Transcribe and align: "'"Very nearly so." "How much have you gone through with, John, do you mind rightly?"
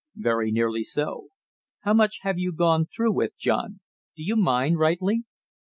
"'"Very 0.15 0.51
nearly 0.51 0.83
so." 0.83 1.27
"How 1.81 1.93
much 1.93 2.21
have 2.21 2.39
you 2.39 2.51
gone 2.51 2.87
through 2.87 3.13
with, 3.13 3.37
John, 3.37 3.81
do 4.15 4.23
you 4.23 4.35
mind 4.35 4.79
rightly?" 4.79 5.25